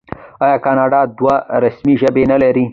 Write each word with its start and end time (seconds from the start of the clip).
آیا 0.45 0.57
کاناډا 0.65 1.01
دوه 1.17 1.35
رسمي 1.63 1.95
ژبې 2.01 2.23
نلري؟ 2.31 2.65